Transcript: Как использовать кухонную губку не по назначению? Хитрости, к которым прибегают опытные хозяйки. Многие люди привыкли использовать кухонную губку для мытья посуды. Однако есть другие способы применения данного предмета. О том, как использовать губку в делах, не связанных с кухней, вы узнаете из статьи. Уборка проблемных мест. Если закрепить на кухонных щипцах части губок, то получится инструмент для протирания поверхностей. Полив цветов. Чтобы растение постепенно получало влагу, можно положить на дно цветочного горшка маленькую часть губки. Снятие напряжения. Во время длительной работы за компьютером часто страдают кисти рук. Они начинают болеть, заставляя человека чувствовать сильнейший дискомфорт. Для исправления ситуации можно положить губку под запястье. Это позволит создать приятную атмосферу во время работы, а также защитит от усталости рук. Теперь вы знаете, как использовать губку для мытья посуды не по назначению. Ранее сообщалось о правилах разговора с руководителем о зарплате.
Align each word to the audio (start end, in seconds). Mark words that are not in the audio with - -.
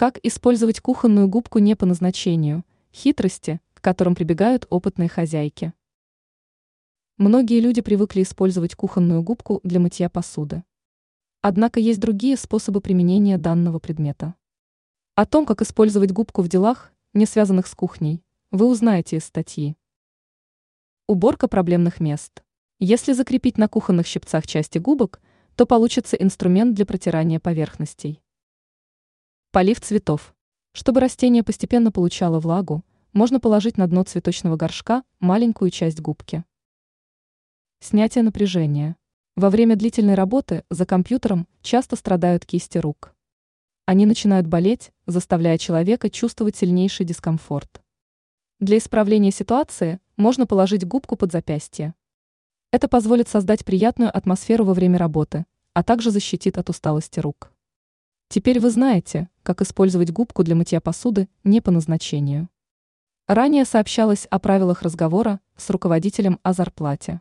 Как 0.00 0.18
использовать 0.22 0.80
кухонную 0.80 1.28
губку 1.28 1.58
не 1.58 1.76
по 1.76 1.84
назначению? 1.84 2.64
Хитрости, 2.90 3.60
к 3.74 3.82
которым 3.82 4.14
прибегают 4.14 4.66
опытные 4.70 5.10
хозяйки. 5.10 5.74
Многие 7.18 7.60
люди 7.60 7.82
привыкли 7.82 8.22
использовать 8.22 8.74
кухонную 8.74 9.22
губку 9.22 9.60
для 9.62 9.78
мытья 9.78 10.08
посуды. 10.08 10.64
Однако 11.42 11.80
есть 11.80 12.00
другие 12.00 12.38
способы 12.38 12.80
применения 12.80 13.36
данного 13.36 13.78
предмета. 13.78 14.36
О 15.16 15.26
том, 15.26 15.44
как 15.44 15.60
использовать 15.60 16.12
губку 16.12 16.40
в 16.40 16.48
делах, 16.48 16.94
не 17.12 17.26
связанных 17.26 17.66
с 17.66 17.74
кухней, 17.74 18.24
вы 18.50 18.70
узнаете 18.70 19.16
из 19.18 19.26
статьи. 19.26 19.76
Уборка 21.08 21.46
проблемных 21.46 22.00
мест. 22.00 22.42
Если 22.78 23.12
закрепить 23.12 23.58
на 23.58 23.68
кухонных 23.68 24.06
щипцах 24.06 24.46
части 24.46 24.78
губок, 24.78 25.20
то 25.56 25.66
получится 25.66 26.16
инструмент 26.16 26.74
для 26.74 26.86
протирания 26.86 27.38
поверхностей. 27.38 28.22
Полив 29.52 29.80
цветов. 29.80 30.32
Чтобы 30.70 31.00
растение 31.00 31.42
постепенно 31.42 31.90
получало 31.90 32.38
влагу, 32.38 32.84
можно 33.12 33.40
положить 33.40 33.76
на 33.78 33.88
дно 33.88 34.04
цветочного 34.04 34.54
горшка 34.54 35.02
маленькую 35.18 35.72
часть 35.72 36.00
губки. 36.00 36.44
Снятие 37.80 38.22
напряжения. 38.22 38.94
Во 39.34 39.50
время 39.50 39.74
длительной 39.74 40.14
работы 40.14 40.62
за 40.70 40.86
компьютером 40.86 41.48
часто 41.62 41.96
страдают 41.96 42.46
кисти 42.46 42.78
рук. 42.78 43.12
Они 43.86 44.06
начинают 44.06 44.46
болеть, 44.46 44.92
заставляя 45.06 45.58
человека 45.58 46.10
чувствовать 46.10 46.54
сильнейший 46.54 47.04
дискомфорт. 47.04 47.82
Для 48.60 48.78
исправления 48.78 49.32
ситуации 49.32 49.98
можно 50.16 50.46
положить 50.46 50.86
губку 50.86 51.16
под 51.16 51.32
запястье. 51.32 51.94
Это 52.70 52.86
позволит 52.86 53.28
создать 53.28 53.64
приятную 53.64 54.16
атмосферу 54.16 54.64
во 54.64 54.74
время 54.74 54.96
работы, 54.96 55.44
а 55.74 55.82
также 55.82 56.12
защитит 56.12 56.56
от 56.56 56.70
усталости 56.70 57.18
рук. 57.18 57.52
Теперь 58.28 58.60
вы 58.60 58.70
знаете, 58.70 59.28
как 59.42 59.62
использовать 59.62 60.10
губку 60.10 60.44
для 60.44 60.54
мытья 60.54 60.80
посуды 60.80 61.28
не 61.44 61.60
по 61.60 61.70
назначению. 61.70 62.48
Ранее 63.26 63.64
сообщалось 63.64 64.26
о 64.30 64.38
правилах 64.38 64.82
разговора 64.82 65.40
с 65.56 65.70
руководителем 65.70 66.40
о 66.42 66.52
зарплате. 66.52 67.20